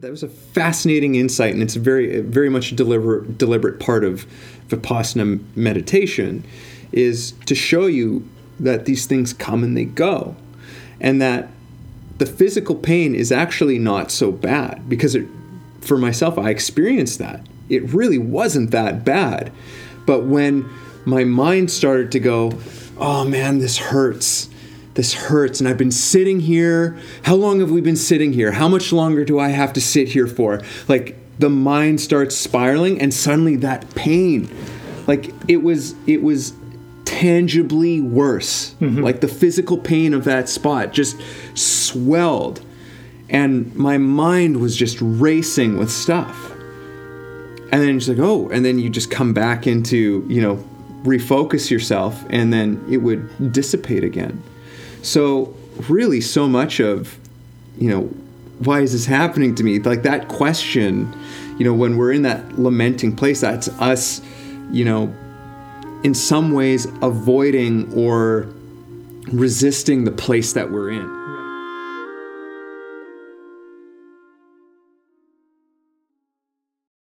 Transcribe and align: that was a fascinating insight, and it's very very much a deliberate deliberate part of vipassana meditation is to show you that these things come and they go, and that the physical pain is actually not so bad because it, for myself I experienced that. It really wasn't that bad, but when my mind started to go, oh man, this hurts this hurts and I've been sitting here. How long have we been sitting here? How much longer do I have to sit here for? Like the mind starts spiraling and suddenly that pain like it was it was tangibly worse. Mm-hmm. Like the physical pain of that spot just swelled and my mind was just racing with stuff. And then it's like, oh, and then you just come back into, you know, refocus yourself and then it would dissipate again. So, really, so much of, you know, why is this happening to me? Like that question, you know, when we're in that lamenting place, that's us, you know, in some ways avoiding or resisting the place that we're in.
that 0.00 0.12
was 0.12 0.22
a 0.22 0.28
fascinating 0.28 1.16
insight, 1.16 1.52
and 1.52 1.60
it's 1.62 1.74
very 1.74 2.20
very 2.20 2.48
much 2.48 2.70
a 2.70 2.74
deliberate 2.76 3.36
deliberate 3.36 3.80
part 3.80 4.04
of 4.04 4.26
vipassana 4.68 5.40
meditation 5.56 6.44
is 6.92 7.32
to 7.46 7.54
show 7.54 7.86
you 7.86 8.26
that 8.60 8.84
these 8.84 9.06
things 9.06 9.32
come 9.32 9.64
and 9.64 9.76
they 9.76 9.84
go, 9.84 10.36
and 11.00 11.20
that 11.20 11.48
the 12.18 12.26
physical 12.26 12.76
pain 12.76 13.14
is 13.14 13.32
actually 13.32 13.78
not 13.78 14.12
so 14.12 14.30
bad 14.30 14.88
because 14.88 15.16
it, 15.16 15.26
for 15.80 15.98
myself 15.98 16.38
I 16.38 16.50
experienced 16.50 17.18
that. 17.18 17.44
It 17.68 17.92
really 17.92 18.18
wasn't 18.18 18.70
that 18.70 19.04
bad, 19.04 19.52
but 20.06 20.24
when 20.24 20.68
my 21.06 21.24
mind 21.24 21.72
started 21.72 22.12
to 22.12 22.20
go, 22.20 22.52
oh 22.98 23.24
man, 23.24 23.58
this 23.58 23.78
hurts 23.78 24.48
this 24.98 25.14
hurts 25.14 25.60
and 25.60 25.68
I've 25.68 25.78
been 25.78 25.92
sitting 25.92 26.40
here. 26.40 26.98
How 27.22 27.36
long 27.36 27.60
have 27.60 27.70
we 27.70 27.80
been 27.80 27.94
sitting 27.94 28.32
here? 28.32 28.50
How 28.50 28.66
much 28.66 28.92
longer 28.92 29.24
do 29.24 29.38
I 29.38 29.50
have 29.50 29.72
to 29.74 29.80
sit 29.80 30.08
here 30.08 30.26
for? 30.26 30.60
Like 30.88 31.16
the 31.38 31.48
mind 31.48 32.00
starts 32.00 32.36
spiraling 32.36 33.00
and 33.00 33.14
suddenly 33.14 33.54
that 33.56 33.94
pain 33.94 34.50
like 35.06 35.32
it 35.46 35.58
was 35.58 35.94
it 36.08 36.20
was 36.20 36.52
tangibly 37.04 38.00
worse. 38.00 38.74
Mm-hmm. 38.80 39.04
Like 39.04 39.20
the 39.20 39.28
physical 39.28 39.78
pain 39.78 40.14
of 40.14 40.24
that 40.24 40.48
spot 40.48 40.92
just 40.92 41.16
swelled 41.54 42.60
and 43.28 43.72
my 43.76 43.98
mind 43.98 44.60
was 44.60 44.76
just 44.76 44.98
racing 45.00 45.78
with 45.78 45.92
stuff. 45.92 46.50
And 47.70 47.82
then 47.82 47.98
it's 47.98 48.08
like, 48.08 48.18
oh, 48.18 48.48
and 48.48 48.64
then 48.64 48.80
you 48.80 48.90
just 48.90 49.12
come 49.12 49.32
back 49.32 49.68
into, 49.68 50.26
you 50.28 50.42
know, 50.42 50.56
refocus 51.04 51.70
yourself 51.70 52.24
and 52.30 52.52
then 52.52 52.84
it 52.90 52.96
would 52.96 53.52
dissipate 53.52 54.02
again. 54.02 54.42
So, 55.02 55.54
really, 55.88 56.20
so 56.20 56.48
much 56.48 56.80
of, 56.80 57.18
you 57.78 57.90
know, 57.90 58.02
why 58.58 58.80
is 58.80 58.92
this 58.92 59.06
happening 59.06 59.54
to 59.56 59.64
me? 59.64 59.78
Like 59.78 60.02
that 60.02 60.28
question, 60.28 61.12
you 61.58 61.64
know, 61.64 61.74
when 61.74 61.96
we're 61.96 62.12
in 62.12 62.22
that 62.22 62.58
lamenting 62.58 63.14
place, 63.14 63.40
that's 63.40 63.68
us, 63.80 64.20
you 64.70 64.84
know, 64.84 65.14
in 66.02 66.14
some 66.14 66.52
ways 66.52 66.86
avoiding 67.02 67.92
or 67.94 68.48
resisting 69.32 70.04
the 70.04 70.10
place 70.10 70.52
that 70.54 70.70
we're 70.70 70.90
in. 70.90 71.27